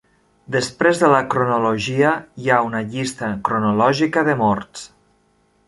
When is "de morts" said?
4.31-4.91